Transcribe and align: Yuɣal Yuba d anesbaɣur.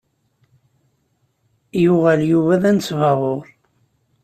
Yuɣal 1.83 2.21
Yuba 2.31 2.61
d 2.61 2.63
anesbaɣur. 2.69 3.45